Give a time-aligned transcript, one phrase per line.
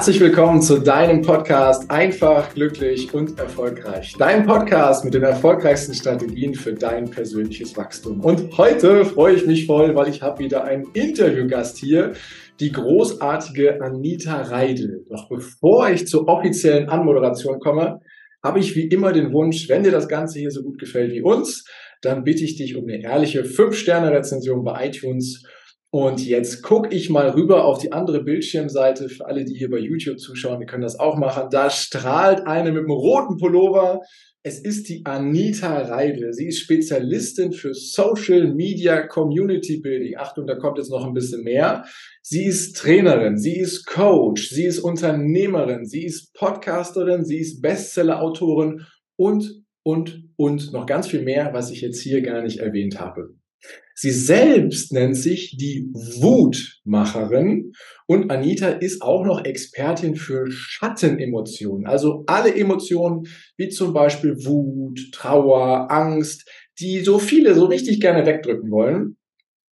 [0.00, 4.14] Herzlich willkommen zu deinem Podcast Einfach, glücklich und erfolgreich.
[4.18, 8.20] Dein Podcast mit den erfolgreichsten Strategien für dein persönliches Wachstum.
[8.20, 12.14] Und heute freue ich mich voll, weil ich habe wieder einen Interviewgast hier,
[12.60, 15.04] die großartige Anita Reidel.
[15.10, 18.00] Doch bevor ich zur offiziellen Anmoderation komme,
[18.42, 21.20] habe ich wie immer den Wunsch, wenn dir das Ganze hier so gut gefällt wie
[21.20, 21.66] uns,
[22.00, 25.44] dann bitte ich dich um eine ehrliche 5-Sterne-Rezension bei iTunes
[25.92, 29.08] und jetzt gucke ich mal rüber auf die andere Bildschirmseite.
[29.08, 31.48] Für alle, die hier bei YouTube zuschauen, die können das auch machen.
[31.50, 34.00] Da strahlt eine mit einem roten Pullover.
[34.44, 36.32] Es ist die Anita Reidel.
[36.32, 40.16] Sie ist Spezialistin für Social Media Community Building.
[40.16, 41.84] Achtung, da kommt jetzt noch ein bisschen mehr.
[42.22, 48.86] Sie ist Trainerin, sie ist Coach, sie ist Unternehmerin, sie ist Podcasterin, sie ist Bestseller-Autorin
[49.16, 53.39] und, und, und noch ganz viel mehr, was ich jetzt hier gar nicht erwähnt habe.
[53.94, 57.72] Sie selbst nennt sich die Wutmacherin
[58.06, 61.86] und Anita ist auch noch Expertin für Schattenemotionen.
[61.86, 63.26] Also alle Emotionen,
[63.58, 69.18] wie zum Beispiel Wut, Trauer, Angst, die so viele so richtig gerne wegdrücken wollen.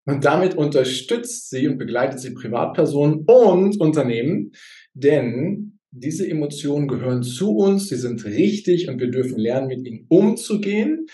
[0.06, 4.52] Und damit unterstützt sie und begleitet sie Privatpersonen und Unternehmen,
[4.94, 10.06] denn diese Emotionen gehören zu uns, sie sind richtig und wir dürfen lernen, mit ihnen
[10.10, 11.08] umzugehen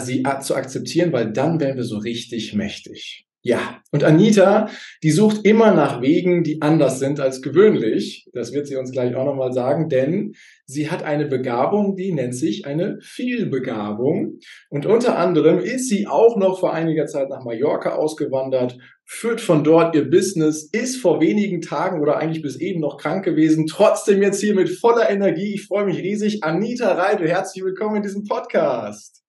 [0.00, 3.26] sie zu akzeptieren, weil dann wären wir so richtig mächtig.
[3.44, 4.68] Ja, und Anita,
[5.02, 8.28] die sucht immer nach Wegen, die anders sind als gewöhnlich.
[8.32, 10.34] Das wird sie uns gleich auch nochmal sagen, denn
[10.64, 14.38] sie hat eine Begabung, die nennt sich eine Vielbegabung.
[14.70, 19.64] Und unter anderem ist sie auch noch vor einiger Zeit nach Mallorca ausgewandert, führt von
[19.64, 24.22] dort ihr Business, ist vor wenigen Tagen oder eigentlich bis eben noch krank gewesen, trotzdem
[24.22, 25.54] jetzt hier mit voller Energie.
[25.54, 26.44] Ich freue mich riesig.
[26.44, 29.21] Anita Reidel, herzlich willkommen in diesem Podcast.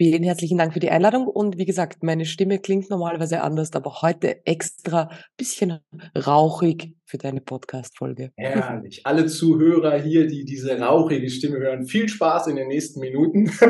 [0.00, 1.26] Vielen herzlichen Dank für die Einladung.
[1.26, 5.80] Und wie gesagt, meine Stimme klingt normalerweise anders, aber heute extra bisschen
[6.26, 8.30] rauchig für deine Podcast-Folge.
[8.36, 9.02] Herrlich.
[9.04, 13.50] Alle Zuhörer hier, die diese rauchige Stimme hören, viel Spaß in den nächsten Minuten.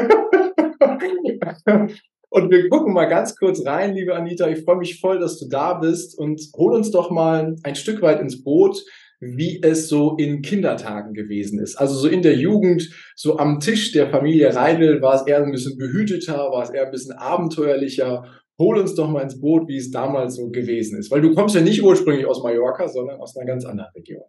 [2.31, 4.49] Und wir gucken mal ganz kurz rein, liebe Anita.
[4.49, 8.01] Ich freue mich voll, dass du da bist und hol uns doch mal ein Stück
[8.01, 8.83] weit ins Boot
[9.23, 11.77] wie es so in Kindertagen gewesen ist.
[11.77, 15.53] Also so in der Jugend, so am Tisch der Familie Reidel war es eher ein
[15.53, 18.25] bisschen behüteter, war es eher ein bisschen abenteuerlicher.
[18.59, 21.13] Hol uns doch mal ins Boot, wie es damals so gewesen ist.
[21.13, 24.25] Weil du kommst ja nicht ursprünglich aus Mallorca, sondern aus einer ganz anderen Region.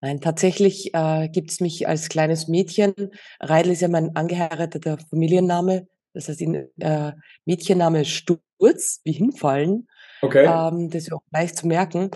[0.00, 2.94] Nein, tatsächlich äh, gibt es mich als kleines Mädchen.
[3.40, 5.88] Reidel ist ja mein angeheirateter Familienname.
[6.14, 7.12] Das heißt, in, äh,
[7.46, 9.88] Mädchenname Sturz, wie hinfallen.
[10.22, 10.46] Okay.
[10.46, 12.12] Ähm, das ist auch leicht zu merken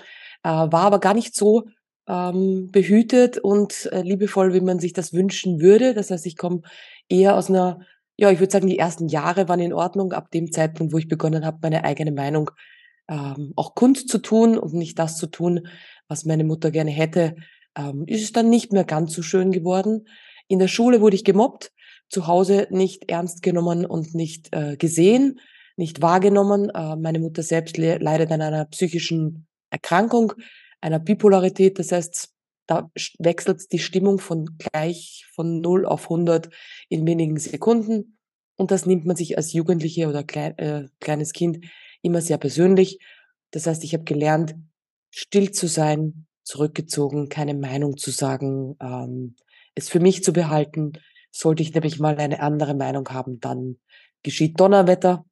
[0.51, 1.65] war aber gar nicht so
[2.09, 5.95] ähm, behütet und äh, liebevoll, wie man sich das wünschen würde.
[5.95, 6.63] Das heißt, ich komme
[7.09, 7.81] eher aus einer,
[8.17, 11.09] ja, ich würde sagen, die ersten Jahre waren in Ordnung, ab dem Zeitpunkt, wo ich
[11.09, 12.51] begonnen habe, meine eigene Meinung
[13.09, 15.69] ähm, auch kund zu tun und nicht das zu tun,
[16.09, 17.37] was meine Mutter gerne hätte,
[17.77, 20.07] ähm, ist es dann nicht mehr ganz so schön geworden.
[20.49, 21.73] In der Schule wurde ich gemobbt,
[22.09, 25.41] zu Hause nicht ernst genommen und nicht äh, gesehen,
[25.77, 26.69] nicht wahrgenommen.
[26.71, 30.35] Äh, meine Mutter selbst leidet an einer psychischen Erkrankung
[30.81, 31.79] einer Bipolarität.
[31.79, 32.31] Das heißt,
[32.67, 36.51] da wechselt die Stimmung von gleich von 0 auf 100
[36.89, 38.19] in wenigen Sekunden.
[38.57, 41.65] Und das nimmt man sich als Jugendliche oder klein, äh, kleines Kind
[42.03, 42.99] immer sehr persönlich.
[43.51, 44.55] Das heißt, ich habe gelernt,
[45.11, 49.37] still zu sein, zurückgezogen, keine Meinung zu sagen, ähm,
[49.75, 50.93] es für mich zu behalten.
[51.31, 53.79] Sollte ich nämlich mal eine andere Meinung haben, dann
[54.23, 55.25] geschieht Donnerwetter.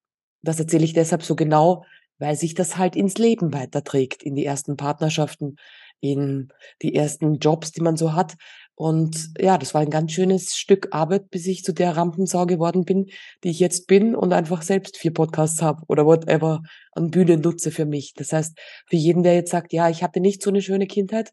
[0.42, 1.84] Das erzähle ich deshalb so genau,
[2.20, 5.56] weil sich das halt ins Leben weiterträgt, in die ersten Partnerschaften,
[6.00, 6.48] in
[6.82, 8.36] die ersten Jobs, die man so hat.
[8.75, 12.84] Und ja, das war ein ganz schönes Stück Arbeit, bis ich zu der Rampensau geworden
[12.84, 13.06] bin,
[13.42, 17.70] die ich jetzt bin und einfach selbst vier Podcasts habe oder whatever an Bühnen nutze
[17.70, 18.14] für mich.
[18.14, 18.58] Das heißt,
[18.88, 21.32] für jeden, der jetzt sagt, ja, ich hatte nicht so eine schöne Kindheit,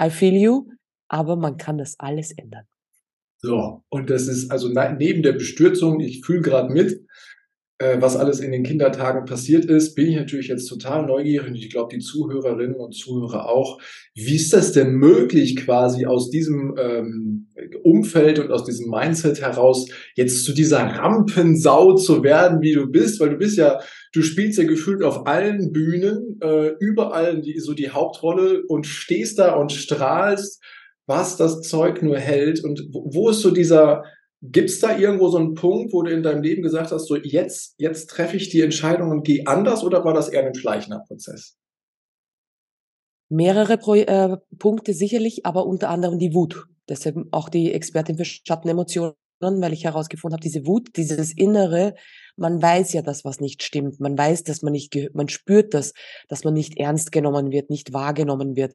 [0.00, 0.68] I feel you,
[1.08, 2.66] aber man kann das alles ändern.
[3.40, 7.06] So, und das ist also neben der Bestürzung, ich fühle gerade mit,
[7.78, 11.54] äh, was alles in den Kindertagen passiert ist, bin ich natürlich jetzt total neugierig und
[11.54, 13.80] ich glaube, die Zuhörerinnen und Zuhörer auch.
[14.14, 17.48] Wie ist das denn möglich, quasi aus diesem ähm,
[17.84, 23.20] Umfeld und aus diesem Mindset heraus jetzt zu dieser Rampensau zu werden, wie du bist?
[23.20, 23.80] Weil du bist ja,
[24.12, 29.38] du spielst ja gefühlt auf allen Bühnen, äh, überall die, so die Hauptrolle und stehst
[29.38, 30.60] da und strahlst,
[31.06, 32.64] was das Zeug nur hält.
[32.64, 34.02] Und wo, wo ist so dieser
[34.40, 37.16] Gibt es da irgendwo so einen Punkt, wo du in deinem Leben gesagt hast, so
[37.16, 41.04] jetzt, jetzt treffe ich die Entscheidung und gehe anders oder war das eher ein schleichender
[41.06, 41.56] Prozess?
[43.28, 46.66] Mehrere Pro äh, Punkte sicherlich, aber unter anderem die Wut.
[46.88, 51.94] Deshalb auch die Expertin für Schattenemotionen, weil ich herausgefunden habe, diese Wut, dieses Innere,
[52.36, 54.00] man weiß ja, dass was nicht stimmt.
[54.00, 55.92] Man weiß, dass man nicht, man spürt das,
[56.28, 58.74] dass man nicht ernst genommen wird, nicht wahrgenommen wird.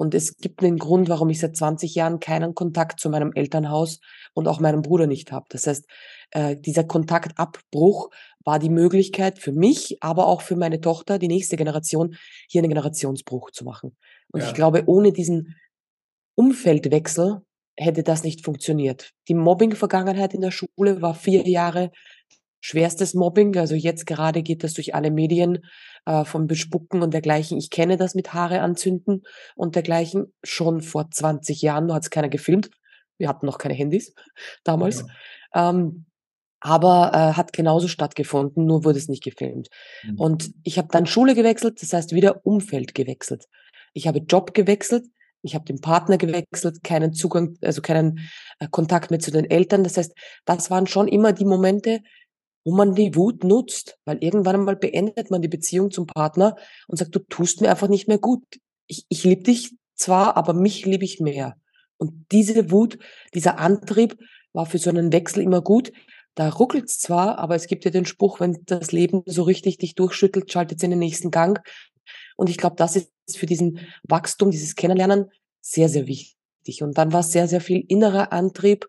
[0.00, 4.00] Und es gibt einen Grund, warum ich seit 20 Jahren keinen Kontakt zu meinem Elternhaus
[4.32, 5.44] und auch meinem Bruder nicht habe.
[5.50, 5.84] Das heißt,
[6.30, 8.08] äh, dieser Kontaktabbruch
[8.42, 12.16] war die Möglichkeit für mich, aber auch für meine Tochter, die nächste Generation,
[12.48, 13.94] hier einen Generationsbruch zu machen.
[14.32, 14.46] Und ja.
[14.46, 15.56] ich glaube, ohne diesen
[16.34, 17.42] Umfeldwechsel
[17.76, 19.10] hätte das nicht funktioniert.
[19.28, 21.90] Die Mobbing-Vergangenheit in der Schule war vier Jahre
[22.60, 23.56] schwerstes Mobbing.
[23.56, 25.64] Also jetzt gerade geht das durch alle Medien
[26.06, 27.58] äh, vom Bespucken und dergleichen.
[27.58, 29.22] Ich kenne das mit Haare anzünden
[29.56, 31.86] und dergleichen schon vor 20 Jahren.
[31.86, 32.70] Nur hat es keiner gefilmt.
[33.18, 34.14] Wir hatten noch keine Handys
[34.64, 35.04] damals.
[35.54, 35.70] Ja.
[35.70, 36.06] Ähm,
[36.60, 39.68] aber äh, hat genauso stattgefunden, nur wurde es nicht gefilmt.
[40.04, 40.20] Mhm.
[40.20, 43.46] Und ich habe dann Schule gewechselt, das heißt wieder Umfeld gewechselt.
[43.94, 45.06] Ich habe Job gewechselt,
[45.42, 48.28] ich habe den Partner gewechselt, keinen Zugang, also keinen
[48.58, 49.84] äh, Kontakt mehr zu den Eltern.
[49.84, 50.12] Das heißt,
[50.44, 52.00] das waren schon immer die Momente,
[52.64, 56.56] wo man die Wut nutzt, weil irgendwann einmal beendet man die Beziehung zum Partner
[56.88, 58.44] und sagt, du tust mir einfach nicht mehr gut.
[58.86, 61.56] Ich, ich liebe dich zwar, aber mich liebe ich mehr.
[61.96, 62.98] Und diese Wut,
[63.34, 64.18] dieser Antrieb
[64.52, 65.92] war für so einen Wechsel immer gut.
[66.34, 69.94] Da ruckelt's zwar, aber es gibt ja den Spruch, wenn das Leben so richtig dich
[69.94, 71.60] durchschüttelt, schaltet es in den nächsten Gang.
[72.36, 75.30] Und ich glaube, das ist für diesen Wachstum, dieses Kennenlernen
[75.60, 76.82] sehr, sehr wichtig.
[76.82, 78.86] Und dann war sehr, sehr viel innerer Antrieb,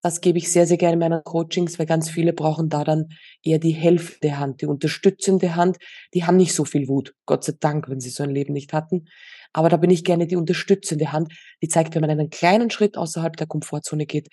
[0.00, 3.08] das gebe ich sehr, sehr gerne in meinen Coachings, weil ganz viele brauchen da dann
[3.42, 5.78] eher die helfende Hand, die unterstützende Hand.
[6.14, 8.72] Die haben nicht so viel Wut, Gott sei Dank, wenn sie so ein Leben nicht
[8.72, 9.06] hatten.
[9.52, 12.96] Aber da bin ich gerne die unterstützende Hand, die zeigt, wenn man einen kleinen Schritt
[12.96, 14.28] außerhalb der Komfortzone geht,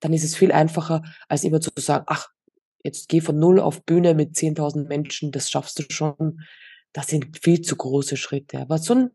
[0.00, 2.28] dann ist es viel einfacher, als immer zu sagen, ach,
[2.82, 6.40] jetzt geh von null auf Bühne mit 10.000 Menschen, das schaffst du schon.
[6.92, 8.58] Das sind viel zu große Schritte.
[8.58, 9.10] Aber so ein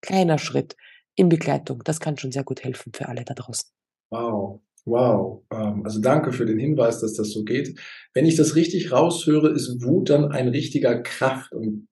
[0.00, 0.76] kleiner Schritt
[1.16, 3.70] in Begleitung, das kann schon sehr gut helfen für alle da draußen.
[4.10, 7.78] Wow, Wow, ähm, also danke für den Hinweis, dass das so geht.
[8.12, 11.88] Wenn ich das richtig raushöre, ist Wut dann ein richtiger Kraft- und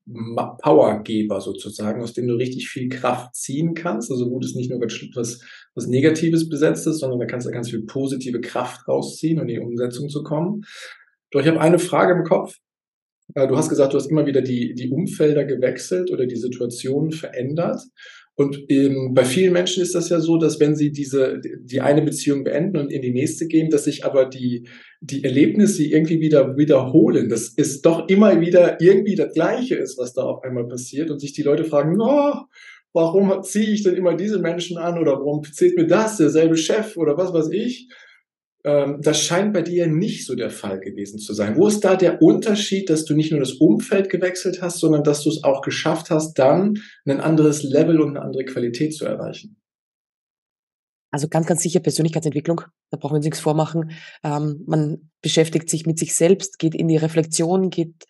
[0.61, 4.11] Powergeber sozusagen, aus dem du richtig viel Kraft ziehen kannst.
[4.11, 5.41] Also Wut ist nicht nur was,
[5.75, 9.61] was Negatives besetztes, sondern da kannst du ganz viel positive Kraft rausziehen, um in die
[9.61, 10.63] Umsetzung zu kommen.
[11.31, 12.57] Doch ich habe eine Frage im Kopf.
[13.35, 17.13] Äh, du hast gesagt, du hast immer wieder die, die Umfelder gewechselt oder die Situationen
[17.13, 17.81] verändert.
[18.35, 22.01] Und ähm, bei vielen Menschen ist das ja so, dass wenn sie diese, die eine
[22.01, 24.67] Beziehung beenden und in die nächste gehen, dass sich aber die,
[25.03, 27.29] die Erlebnisse irgendwie wieder wiederholen.
[27.29, 31.21] Das ist doch immer wieder irgendwie das Gleiche ist, was da auf einmal passiert und
[31.21, 32.33] sich die Leute fragen, oh,
[32.95, 36.97] warum ziehe ich denn immer diese Menschen an oder warum zählt mir das, derselbe Chef
[36.97, 37.89] oder was weiß ich?
[38.65, 41.57] Ähm, das scheint bei dir nicht so der Fall gewesen zu sein.
[41.57, 45.23] Wo ist da der Unterschied, dass du nicht nur das Umfeld gewechselt hast, sondern dass
[45.23, 49.57] du es auch geschafft hast, dann ein anderes Level und eine andere Qualität zu erreichen?
[51.11, 52.63] Also ganz, ganz sicher Persönlichkeitsentwicklung.
[52.91, 53.91] Da brauchen wir uns nichts vormachen.
[54.25, 58.07] Ähm, man beschäftigt sich mit sich selbst, geht in die Reflexion, geht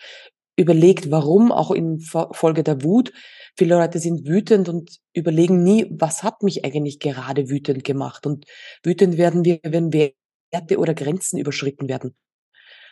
[0.56, 3.12] überlegt, warum, auch in Folge der Wut.
[3.56, 8.26] Viele Leute sind wütend und überlegen nie, was hat mich eigentlich gerade wütend gemacht?
[8.26, 8.44] Und
[8.84, 10.12] wütend werden wir, wenn wir
[10.52, 12.14] Werte oder Grenzen überschritten werden.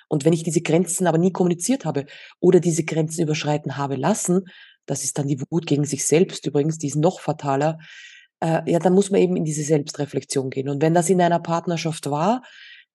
[0.08, 2.06] Und wenn ich diese Grenzen aber nie kommuniziert habe
[2.40, 4.46] oder diese Grenzen überschreiten habe lassen,
[4.86, 7.78] das ist dann die Wut gegen sich selbst übrigens, die ist noch fataler,
[8.40, 10.68] äh, ja, dann muss man eben in diese Selbstreflexion gehen.
[10.68, 12.42] Und wenn das in einer Partnerschaft war,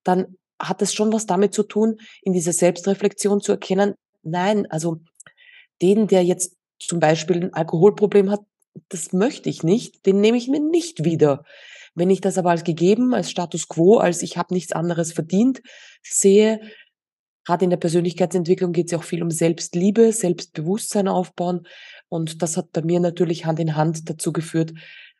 [0.03, 4.99] dann hat es schon was damit zu tun, in dieser Selbstreflexion zu erkennen, nein, also
[5.81, 8.41] den, der jetzt zum Beispiel ein Alkoholproblem hat,
[8.89, 11.43] das möchte ich nicht, den nehme ich mir nicht wieder.
[11.95, 15.61] Wenn ich das aber als gegeben, als Status quo, als ich habe nichts anderes verdient
[16.03, 16.59] sehe,
[17.45, 21.65] gerade in der Persönlichkeitsentwicklung geht es ja auch viel um Selbstliebe, Selbstbewusstsein aufbauen.
[22.09, 24.73] Und das hat bei mir natürlich Hand in Hand dazu geführt,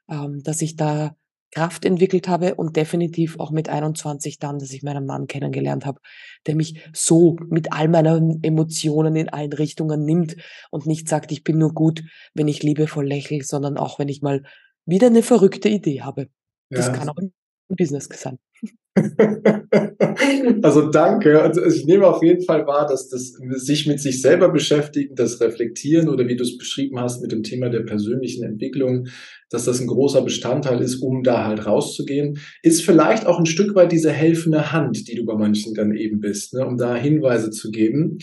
[0.10, 1.16] ähm, dass ich da
[1.56, 6.02] Kraft entwickelt habe und definitiv auch mit 21 dann, dass ich meinen Mann kennengelernt habe,
[6.48, 10.36] der mich so mit all meinen Emotionen in allen Richtungen nimmt
[10.70, 12.04] und nicht sagt, ich bin nur gut,
[12.34, 14.44] wenn ich liebevoll lächle, sondern auch wenn ich mal
[14.86, 16.28] wieder eine verrückte Idee habe.
[16.76, 16.94] Das ja.
[16.94, 17.32] kann auch im
[17.70, 18.38] Business sein.
[20.64, 21.42] also danke.
[21.42, 25.42] Also ich nehme auf jeden Fall wahr, dass das sich mit sich selber beschäftigen, das
[25.42, 29.08] Reflektieren oder wie du es beschrieben hast mit dem Thema der persönlichen Entwicklung,
[29.50, 33.76] dass das ein großer Bestandteil ist, um da halt rauszugehen, ist vielleicht auch ein Stück
[33.76, 37.52] weit diese helfende Hand, die du bei manchen dann eben bist, ne, um da Hinweise
[37.52, 38.20] zu geben.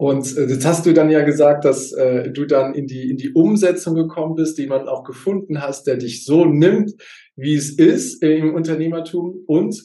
[0.00, 3.18] Und äh, jetzt hast du dann ja gesagt, dass äh, du dann in die, in
[3.18, 6.92] die Umsetzung gekommen bist, die man auch gefunden hast, der dich so nimmt,
[7.36, 9.44] wie es ist äh, im Unternehmertum.
[9.46, 9.78] Und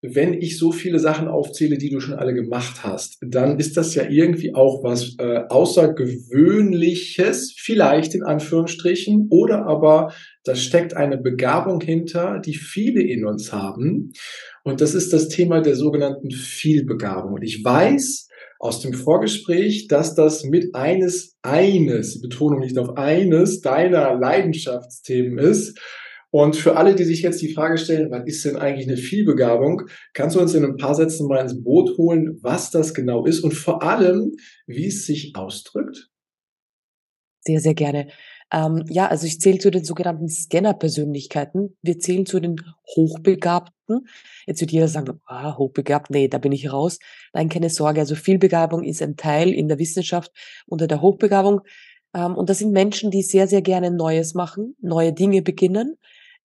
[0.00, 3.94] wenn ich so viele Sachen aufzähle, die du schon alle gemacht hast, dann ist das
[3.94, 11.82] ja irgendwie auch was äh, Außergewöhnliches, vielleicht in Anführungsstrichen, oder aber da steckt eine Begabung
[11.82, 14.14] hinter, die viele in uns haben.
[14.64, 17.34] Und das ist das Thema der sogenannten Vielbegabung.
[17.34, 18.27] Und ich weiß,
[18.58, 25.78] aus dem Vorgespräch, dass das mit eines, eines, Betonung nicht auf eines deiner Leidenschaftsthemen ist.
[26.30, 29.82] Und für alle, die sich jetzt die Frage stellen, was ist denn eigentlich eine Vielbegabung,
[30.12, 33.40] kannst du uns in ein paar Sätzen mal ins Boot holen, was das genau ist
[33.40, 34.32] und vor allem,
[34.66, 36.10] wie es sich ausdrückt?
[37.40, 38.08] Sehr, sehr gerne.
[38.52, 41.76] Ähm, ja, also ich zähle zu den sogenannten Scanner-Persönlichkeiten.
[41.82, 42.56] Wir zählen zu den
[42.96, 44.06] Hochbegabten.
[44.46, 46.98] Jetzt wird jeder sagen, ah, hochbegabt, nee, da bin ich raus.
[47.32, 48.00] Nein, keine Sorge.
[48.00, 50.32] Also Vielbegabung ist ein Teil in der Wissenschaft
[50.66, 51.60] unter der Hochbegabung.
[52.14, 55.96] Ähm, und das sind Menschen, die sehr, sehr gerne Neues machen, neue Dinge beginnen,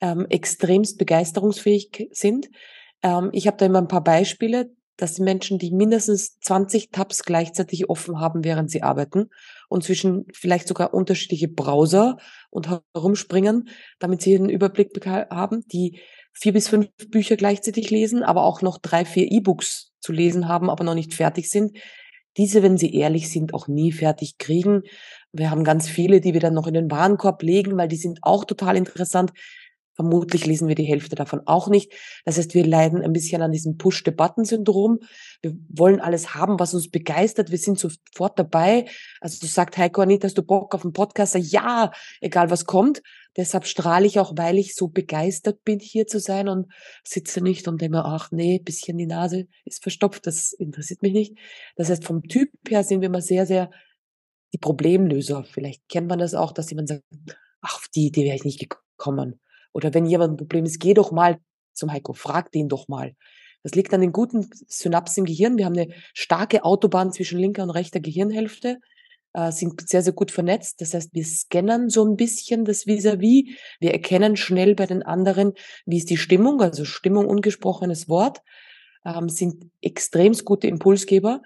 [0.01, 2.49] ähm, extremst begeisterungsfähig sind.
[3.01, 4.71] Ähm, ich habe da immer ein paar Beispiele.
[4.97, 9.29] Das sind Menschen, die mindestens 20 Tabs gleichzeitig offen haben, während sie arbeiten
[9.67, 12.17] und zwischen vielleicht sogar unterschiedliche Browser
[12.51, 13.69] und herumspringen,
[13.99, 15.99] damit sie einen Überblick haben, die
[16.31, 20.69] vier bis fünf Bücher gleichzeitig lesen, aber auch noch drei, vier E-Books zu lesen haben,
[20.69, 21.77] aber noch nicht fertig sind.
[22.37, 24.81] Diese, wenn sie ehrlich sind, auch nie fertig kriegen.
[25.31, 28.19] Wir haben ganz viele, die wir dann noch in den Warenkorb legen, weil die sind
[28.23, 29.31] auch total interessant.
[29.95, 31.91] Vermutlich lesen wir die Hälfte davon auch nicht.
[32.25, 34.99] Das heißt, wir leiden ein bisschen an diesem Push-the-Button-Syndrom.
[35.41, 37.51] Wir wollen alles haben, was uns begeistert.
[37.51, 38.85] Wir sind sofort dabei.
[39.21, 41.35] Also du sagst, Heiko, Anita, hast du Bock auf einen Podcast?
[41.35, 43.03] Ja, egal was kommt.
[43.37, 46.71] Deshalb strahle ich auch, weil ich so begeistert bin, hier zu sein und
[47.03, 50.25] sitze nicht und denke mir, ach nee, bisschen die Nase ist verstopft.
[50.25, 51.37] Das interessiert mich nicht.
[51.75, 53.69] Das heißt, vom Typ her sind wir immer sehr, sehr
[54.53, 55.43] die Problemlöser.
[55.43, 57.03] Vielleicht kennt man das auch, dass jemand sagt,
[57.61, 59.39] ach, auf die Idee wäre ich nicht gekommen
[59.73, 61.39] oder wenn jemand ein Problem ist, geh doch mal
[61.73, 63.15] zum Heiko, frag den doch mal.
[63.63, 65.57] Das liegt an den guten Synapsen im Gehirn.
[65.57, 68.79] Wir haben eine starke Autobahn zwischen linker und rechter Gehirnhälfte,
[69.33, 70.81] äh, sind sehr, sehr gut vernetzt.
[70.81, 73.45] Das heißt, wir scannen so ein bisschen das Vis-à-vis.
[73.45, 73.57] -vis.
[73.79, 75.53] Wir erkennen schnell bei den anderen,
[75.85, 78.41] wie ist die Stimmung, also Stimmung, ungesprochenes Wort,
[79.05, 81.41] ähm, sind extremst gute Impulsgeber.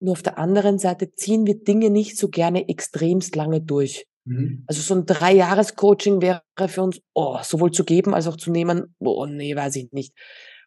[0.00, 4.06] Nur auf der anderen Seite ziehen wir Dinge nicht so gerne extremst lange durch.
[4.24, 4.64] Mhm.
[4.66, 8.94] Also so ein Drei-Jahres-Coaching wäre für uns, oh, sowohl zu geben als auch zu nehmen,
[8.98, 10.14] oh nee, weiß ich nicht.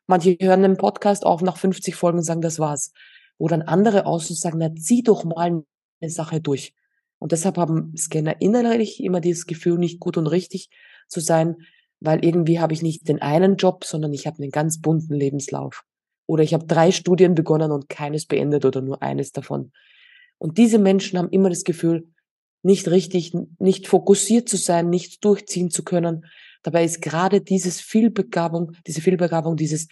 [0.08, 2.92] Manche hören den Podcast auf nach 50 Folgen und sagen, das war's.
[3.38, 5.64] Wo dann andere außen sagen, na, zieh doch mal
[6.02, 6.74] eine Sache durch.
[7.20, 10.70] Und deshalb haben Scanner innerlich immer dieses Gefühl, nicht gut und richtig
[11.08, 11.56] zu sein,
[12.02, 15.84] weil irgendwie habe ich nicht den einen Job, sondern ich habe einen ganz bunten Lebenslauf.
[16.26, 19.72] Oder ich habe drei Studien begonnen und keines beendet oder nur eines davon.
[20.38, 22.13] Und diese Menschen haben immer das Gefühl,
[22.64, 26.26] nicht richtig, nicht fokussiert zu sein, nichts durchziehen zu können.
[26.64, 29.88] Dabei ist gerade dieses Vielbegabung, diese Vielbegabung, dieses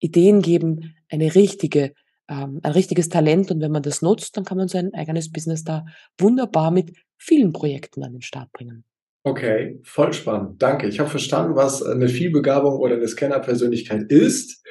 [0.00, 1.94] Ideen geben eine richtige,
[2.28, 3.50] ähm, ein richtiges Talent.
[3.52, 5.86] Und wenn man das nutzt, dann kann man sein eigenes Business da
[6.18, 8.84] wunderbar mit vielen Projekten an den Start bringen.
[9.24, 10.60] Okay, voll spannend.
[10.60, 10.88] Danke.
[10.88, 14.64] Ich habe verstanden, was eine Vielbegabung oder eine Scanner-Persönlichkeit ist.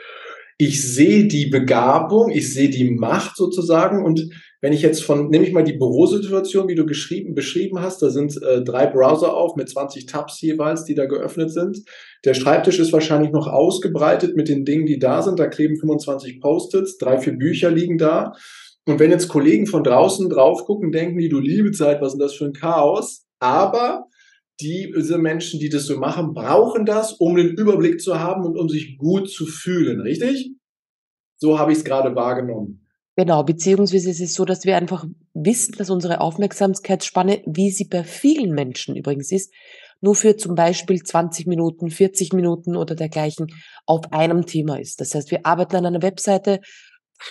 [0.64, 4.30] Ich sehe die Begabung, ich sehe die Macht sozusagen und
[4.62, 8.12] wenn ich jetzt von, nehme ich mal die Bürosituation, wie du geschrieben, beschrieben hast, da
[8.12, 11.80] sind äh, drei Browser auf mit 20 Tabs jeweils, die da geöffnet sind.
[12.26, 15.40] Der Schreibtisch ist wahrscheinlich noch ausgebreitet mit den Dingen, die da sind.
[15.40, 18.34] Da kleben 25 Post-its, drei, vier Bücher liegen da.
[18.86, 22.20] Und wenn jetzt Kollegen von draußen drauf gucken, denken die, du liebe Zeit, was ist
[22.20, 23.26] denn das für ein Chaos?
[23.40, 24.06] Aber
[24.62, 28.58] die, diese Menschen, die das so machen, brauchen das, um den Überblick zu haben und
[28.58, 30.52] um sich gut zu fühlen, richtig?
[31.38, 32.86] So habe ich es gerade wahrgenommen.
[33.18, 38.04] Genau, beziehungsweise ist es so, dass wir einfach wissen, dass unsere Aufmerksamkeitsspanne, wie sie bei
[38.04, 39.54] vielen Menschen übrigens ist,
[40.00, 43.48] nur für zum Beispiel 20 Minuten, 40 Minuten oder dergleichen
[43.86, 45.00] auf einem Thema ist.
[45.00, 46.60] Das heißt, wir arbeiten an einer Webseite,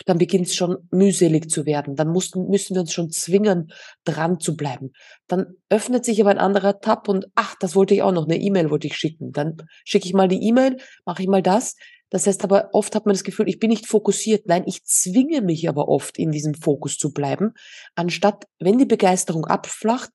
[0.06, 1.96] dann beginnt es schon mühselig zu werden.
[1.96, 3.72] Dann mussten, müssen wir uns schon zwingen,
[4.04, 4.92] dran zu bleiben.
[5.26, 8.38] Dann öffnet sich aber ein anderer Tab und ach, das wollte ich auch noch, eine
[8.38, 9.32] E-Mail wollte ich schicken.
[9.32, 11.76] Dann schicke ich mal die E-Mail, mache ich mal das.
[12.10, 14.46] Das heißt aber, oft hat man das Gefühl, ich bin nicht fokussiert.
[14.46, 17.52] Nein, ich zwinge mich aber oft in diesem Fokus zu bleiben,
[17.94, 20.10] anstatt, wenn die Begeisterung abflacht,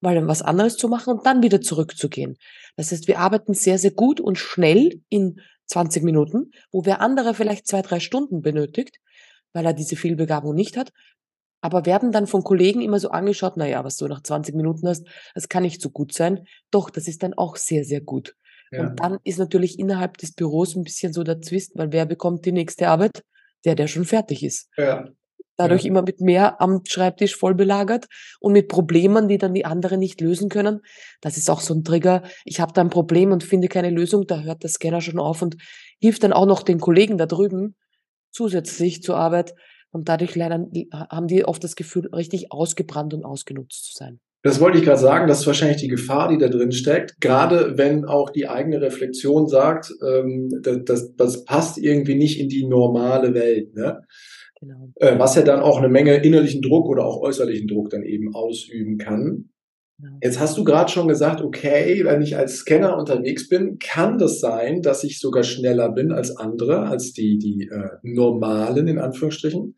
[0.00, 2.36] mal was anderes zu machen und dann wieder zurückzugehen.
[2.76, 7.34] Das heißt, wir arbeiten sehr, sehr gut und schnell in 20 Minuten, wo wer andere
[7.34, 8.98] vielleicht zwei, drei Stunden benötigt,
[9.52, 10.92] weil er diese Vielbegabung nicht hat,
[11.60, 14.88] aber werden dann von Kollegen immer so angeschaut, na ja, was du nach 20 Minuten
[14.88, 16.46] hast, das kann nicht so gut sein.
[16.70, 18.34] Doch, das ist dann auch sehr, sehr gut.
[18.70, 18.82] Ja.
[18.82, 22.46] Und dann ist natürlich innerhalb des Büros ein bisschen so der Zwist, weil wer bekommt
[22.46, 23.24] die nächste Arbeit?
[23.66, 24.70] Der, der schon fertig ist.
[24.78, 25.08] Ja.
[25.56, 25.88] Dadurch ja.
[25.88, 28.06] immer mit mehr am Schreibtisch voll belagert
[28.38, 30.80] und mit Problemen, die dann die anderen nicht lösen können.
[31.20, 32.22] Das ist auch so ein Trigger.
[32.46, 34.26] Ich habe da ein Problem und finde keine Lösung.
[34.26, 35.56] Da hört der Scanner schon auf und
[36.00, 37.76] hilft dann auch noch den Kollegen da drüben
[38.30, 39.54] zusätzlich zur Arbeit.
[39.92, 44.20] Und dadurch lernen, haben die oft das Gefühl, richtig ausgebrannt und ausgenutzt zu sein.
[44.42, 47.20] Das wollte ich gerade sagen, das ist wahrscheinlich die Gefahr, die da drin steckt.
[47.20, 52.66] Gerade wenn auch die eigene Reflexion sagt, ähm, das, das, passt irgendwie nicht in die
[52.66, 53.74] normale Welt.
[53.74, 54.00] Ne?
[54.60, 54.92] Genau.
[54.96, 58.34] Äh, was ja dann auch eine Menge innerlichen Druck oder auch äußerlichen Druck dann eben
[58.34, 59.50] ausüben kann.
[60.22, 64.40] Jetzt hast du gerade schon gesagt, okay, wenn ich als Scanner unterwegs bin, kann das
[64.40, 69.76] sein, dass ich sogar schneller bin als andere, als die, die äh, normalen in Anführungsstrichen.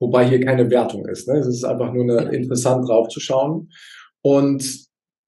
[0.00, 1.28] Wobei hier keine Wertung ist.
[1.28, 1.38] Ne?
[1.38, 3.70] Es ist einfach nur eine, interessant draufzuschauen.
[4.22, 4.64] Und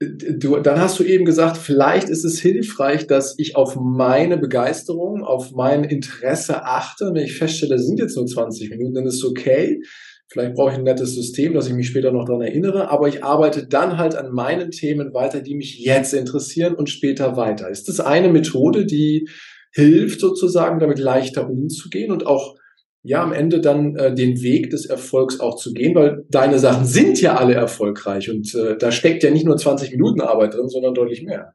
[0.00, 0.06] äh,
[0.38, 5.22] du, dann hast du eben gesagt, vielleicht ist es hilfreich, dass ich auf meine Begeisterung,
[5.24, 7.10] auf mein Interesse achte.
[7.12, 9.82] Wenn ich feststelle, das sind jetzt nur 20 Minuten, dann ist es okay.
[10.30, 13.24] Vielleicht brauche ich ein nettes System, dass ich mich später noch daran erinnere, aber ich
[13.24, 17.68] arbeite dann halt an meinen Themen weiter, die mich jetzt interessieren und später weiter.
[17.68, 19.28] Ist das eine Methode, die
[19.72, 22.54] hilft sozusagen, damit leichter umzugehen und auch
[23.02, 26.86] ja am Ende dann äh, den Weg des Erfolgs auch zu gehen, weil deine Sachen
[26.86, 30.68] sind ja alle erfolgreich und äh, da steckt ja nicht nur 20 Minuten Arbeit drin,
[30.68, 31.54] sondern deutlich mehr.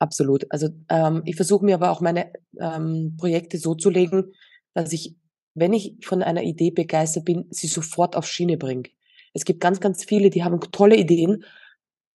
[0.00, 0.44] Absolut.
[0.50, 4.32] Also ähm, ich versuche mir aber auch meine ähm, Projekte so zu legen,
[4.74, 5.16] dass ich
[5.54, 8.84] wenn ich von einer Idee begeistert bin, sie sofort auf Schiene bringe.
[9.32, 11.44] Es gibt ganz, ganz viele, die haben tolle Ideen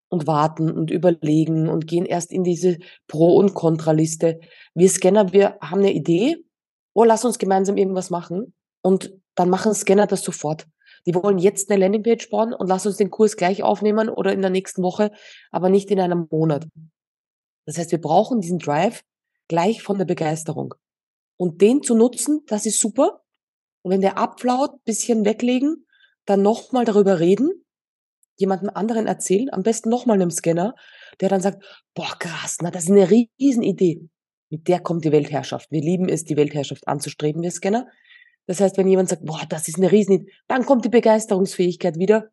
[0.08, 4.40] und warten und überlegen und gehen erst in diese Pro- und Kontraliste.
[4.74, 6.44] Wir Scanner, wir haben eine Idee,
[6.94, 10.66] oh, lass uns gemeinsam irgendwas machen und dann machen Scanner das sofort.
[11.06, 14.42] Die wollen jetzt eine Landingpage bauen und lass uns den Kurs gleich aufnehmen oder in
[14.42, 15.12] der nächsten Woche,
[15.50, 16.66] aber nicht in einem Monat.
[17.64, 19.02] Das heißt, wir brauchen diesen Drive
[19.48, 20.74] gleich von der Begeisterung.
[21.36, 23.22] Und den zu nutzen, das ist super.
[23.82, 25.86] Und wenn der abflaut, bisschen weglegen,
[26.26, 27.64] dann nochmal darüber reden,
[28.36, 30.74] jemandem anderen erzählen, am besten nochmal einem Scanner,
[31.20, 31.62] der dann sagt,
[31.94, 34.08] boah, krass, na, das ist eine riesen Idee.
[34.50, 35.70] Mit der kommt die Weltherrschaft.
[35.70, 37.86] Wir lieben es, die Weltherrschaft anzustreben, wir Scanner.
[38.46, 41.98] Das heißt, wenn jemand sagt, boah, das ist eine riesen Idee, dann kommt die Begeisterungsfähigkeit
[41.98, 42.30] wieder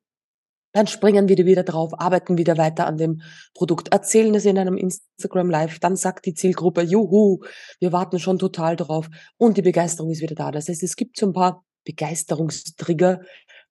[0.74, 3.22] dann springen wir wieder drauf, arbeiten wieder weiter an dem
[3.54, 7.40] Produkt, erzählen es in einem Instagram Live, dann sagt die Zielgruppe, juhu,
[7.80, 10.52] wir warten schon total drauf und die Begeisterung ist wieder da.
[10.52, 13.22] Das heißt, es gibt so ein paar Begeisterungstrigger,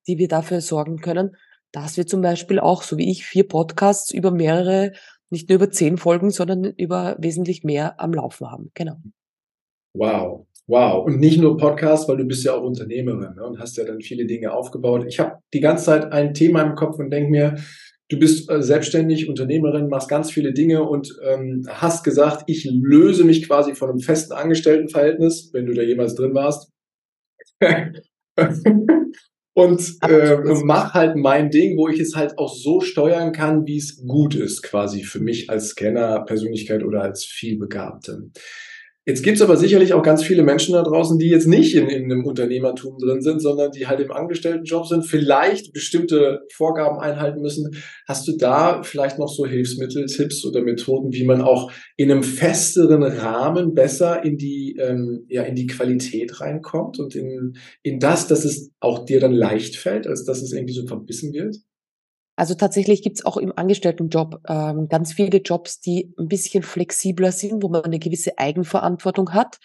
[0.07, 1.37] die wir dafür sorgen können,
[1.73, 4.93] dass wir zum Beispiel auch, so wie ich, vier Podcasts über mehrere,
[5.31, 8.71] nicht nur über zehn Folgen, sondern über wesentlich mehr am Laufen haben.
[8.75, 8.97] Genau.
[9.93, 10.47] Wow.
[10.69, 11.07] Wow.
[11.07, 14.01] Und nicht nur Podcast, weil du bist ja auch Unternehmerin ne, und hast ja dann
[14.01, 15.05] viele Dinge aufgebaut.
[15.07, 17.55] Ich habe die ganze Zeit ein Thema im Kopf und denke mir,
[18.09, 23.23] du bist äh, selbstständig, Unternehmerin, machst ganz viele Dinge und ähm, hast gesagt, ich löse
[23.25, 26.73] mich quasi von einem festen Angestelltenverhältnis, wenn du da jemals drin warst.
[29.55, 33.79] und äh, mach halt mein Ding, wo ich es halt auch so steuern kann, wie
[33.79, 38.31] es gut ist, quasi für mich als Scanner, Persönlichkeit oder als vielbegabte.
[39.09, 41.89] Jetzt gibt es aber sicherlich auch ganz viele Menschen da draußen, die jetzt nicht in,
[41.89, 47.41] in einem Unternehmertum drin sind, sondern die halt im Angestelltenjob sind, vielleicht bestimmte Vorgaben einhalten
[47.41, 47.71] müssen.
[48.09, 52.25] Hast du da vielleicht noch so Hilfsmittel, Tipps oder Methoden, wie man auch in einem
[52.25, 58.27] festeren Rahmen besser in die, ähm, ja, in die Qualität reinkommt und in, in das,
[58.27, 61.59] dass es auch dir dann leicht fällt, als dass es irgendwie so verbissen wird?
[62.37, 67.63] Also tatsächlich gibt's auch im Angestelltenjob ähm, ganz viele Jobs, die ein bisschen flexibler sind,
[67.63, 69.59] wo man eine gewisse Eigenverantwortung hat.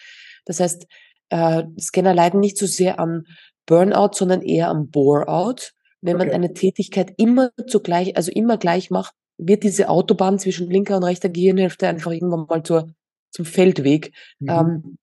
[0.46, 0.86] Das heißt,
[1.28, 3.24] äh, Scanner leiden nicht so sehr am
[3.66, 5.72] Burnout, sondern eher am Boreout.
[6.00, 6.26] Wenn okay.
[6.26, 11.04] man eine Tätigkeit immer zugleich, also immer gleich macht, wird diese Autobahn zwischen linker und
[11.04, 12.92] rechter Gehirnhälfte einfach irgendwann mal zur,
[13.30, 14.12] zum Feldweg.
[14.40, 14.48] Mhm.
[14.48, 14.98] Ähm,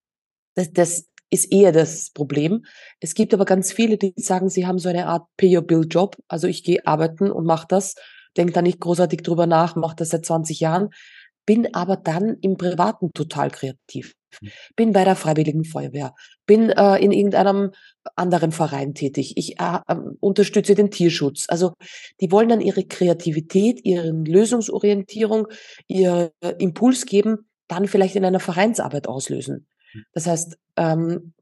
[0.56, 2.66] das, das ist eher das Problem.
[3.00, 6.18] Es gibt aber ganz viele, die sagen, sie haben so eine Art Pay-Your-Bill-Job.
[6.28, 7.96] Also ich gehe arbeiten und mache das,
[8.38, 10.90] denke da nicht großartig drüber nach, mache das seit 20 Jahren,
[11.46, 14.14] bin aber dann im Privaten total kreativ.
[14.40, 14.50] Hm.
[14.76, 16.14] Bin bei der Freiwilligen Feuerwehr,
[16.46, 17.72] bin äh, in irgendeinem
[18.16, 19.34] anderen Verein tätig.
[19.36, 21.46] Ich äh, äh, unterstütze den Tierschutz.
[21.48, 21.74] Also
[22.22, 25.48] die wollen dann ihre Kreativität, ihre Lösungsorientierung,
[25.88, 29.68] ihr Impuls geben, dann vielleicht in einer Vereinsarbeit auslösen.
[30.14, 31.34] Das heißt, ähm,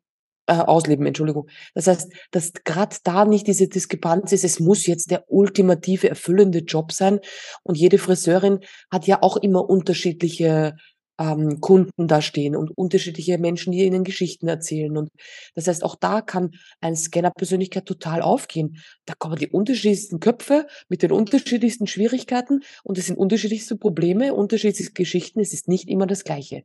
[0.48, 1.50] äh, ausleben, Entschuldigung.
[1.74, 6.60] Das heißt, dass gerade da nicht diese Diskrepanz ist, es muss jetzt der ultimative, erfüllende
[6.60, 7.20] Job sein.
[7.64, 10.76] Und jede Friseurin hat ja auch immer unterschiedliche
[11.20, 14.96] ähm, Kunden da stehen und unterschiedliche Menschen, die ihnen Geschichten erzählen.
[14.98, 15.10] Und
[15.56, 18.78] das heißt, auch da kann eine Scanner-Persönlichkeit total aufgehen.
[19.06, 24.92] Da kommen die unterschiedlichsten Köpfe mit den unterschiedlichsten Schwierigkeiten und es sind unterschiedlichste Probleme, unterschiedliche
[24.92, 25.40] Geschichten.
[25.40, 26.64] Es ist nicht immer das Gleiche.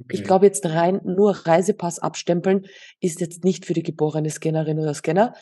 [0.00, 0.16] Okay.
[0.16, 2.66] Ich glaube jetzt rein nur Reisepass abstempeln
[3.00, 5.34] ist jetzt nicht für die geborene Scannerin oder Scanner.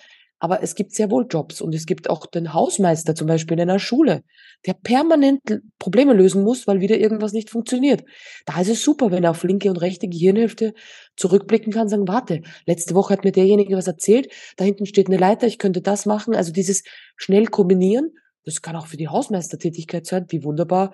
[0.42, 3.70] Aber es gibt sehr wohl Jobs und es gibt auch den Hausmeister zum Beispiel in
[3.70, 4.24] einer Schule,
[4.66, 5.40] der permanent
[5.78, 8.02] Probleme lösen muss, weil wieder irgendwas nicht funktioniert.
[8.44, 10.74] Da ist es super, wenn er auf linke und rechte Gehirnhälfte
[11.16, 15.16] zurückblicken kann, sagen, warte, letzte Woche hat mir derjenige was erzählt, da hinten steht eine
[15.16, 16.34] Leiter, ich könnte das machen.
[16.34, 16.82] Also dieses
[17.14, 18.10] schnell kombinieren,
[18.44, 20.92] das kann auch für die Hausmeistertätigkeit sein, wie wunderbar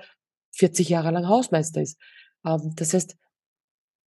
[0.57, 1.99] 40 Jahre lang Hausmeister ist.
[2.45, 3.17] Ähm, das heißt,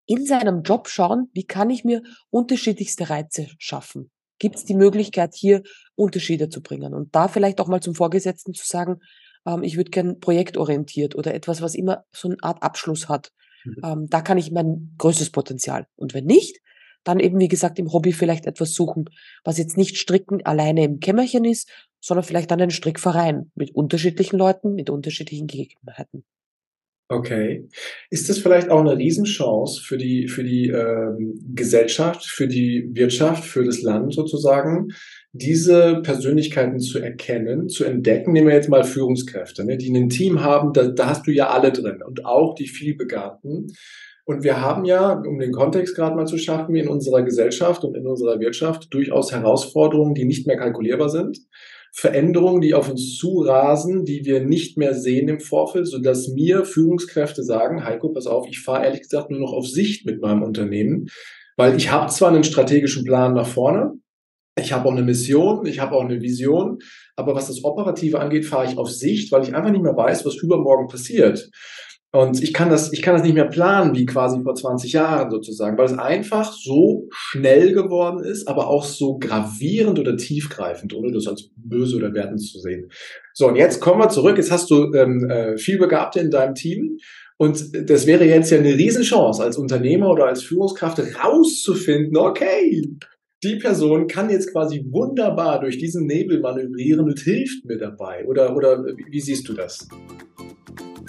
[0.09, 4.09] in seinem Job schauen, wie kann ich mir unterschiedlichste Reize schaffen?
[4.39, 5.61] Gibt es die Möglichkeit, hier
[5.95, 6.95] Unterschiede zu bringen?
[6.95, 9.01] Und da vielleicht auch mal zum Vorgesetzten zu sagen,
[9.45, 13.31] ähm, ich würde gern projektorientiert oder etwas, was immer so eine Art Abschluss hat.
[13.63, 13.75] Mhm.
[13.83, 15.85] Ähm, da kann ich mein größtes Potenzial.
[15.95, 16.59] Und wenn nicht,
[17.03, 19.05] dann eben, wie gesagt, im Hobby vielleicht etwas suchen,
[19.43, 21.69] was jetzt nicht stricken alleine im Kämmerchen ist,
[22.01, 26.25] sondern vielleicht dann einen Strickverein mit unterschiedlichen Leuten, mit unterschiedlichen Gegebenheiten.
[27.11, 27.67] Okay.
[28.11, 33.45] Ist das vielleicht auch eine Riesenchance für die, für die ähm, Gesellschaft, für die Wirtschaft,
[33.45, 34.89] für das Land sozusagen,
[35.33, 38.31] diese Persönlichkeiten zu erkennen, zu entdecken?
[38.31, 41.49] Nehmen wir jetzt mal Führungskräfte, ne, die ein Team haben, da, da hast du ja
[41.49, 43.73] alle drin und auch die vielbegabten.
[44.25, 47.97] Und wir haben ja, um den Kontext gerade mal zu schaffen, in unserer Gesellschaft und
[47.97, 51.39] in unserer Wirtschaft durchaus Herausforderungen, die nicht mehr kalkulierbar sind.
[51.91, 57.43] Veränderungen, die auf uns zurasen, die wir nicht mehr sehen im Vorfeld, sodass mir Führungskräfte
[57.43, 61.07] sagen, Heiko, pass auf, ich fahre ehrlich gesagt nur noch auf Sicht mit meinem Unternehmen,
[61.57, 63.93] weil ich habe zwar einen strategischen Plan nach vorne,
[64.57, 66.79] ich habe auch eine Mission, ich habe auch eine Vision,
[67.15, 70.25] aber was das Operative angeht, fahre ich auf Sicht, weil ich einfach nicht mehr weiß,
[70.25, 71.49] was übermorgen passiert.
[72.11, 75.29] Und ich kann das, ich kann das nicht mehr planen wie quasi vor 20 Jahren
[75.29, 81.11] sozusagen, weil es einfach so schnell geworden ist, aber auch so gravierend oder tiefgreifend, ohne
[81.11, 82.89] das als böse oder wertend zu sehen.
[83.33, 84.37] So, und jetzt kommen wir zurück.
[84.37, 86.97] Jetzt hast du ähm, äh, viel Begabte in deinem Team.
[87.37, 92.83] Und das wäre jetzt ja eine Riesenchance als Unternehmer oder als Führungskraft rauszufinden, okay,
[93.43, 98.25] die Person kann jetzt quasi wunderbar durch diesen Nebel manövrieren und hilft mir dabei.
[98.25, 99.87] Oder, oder wie siehst du das?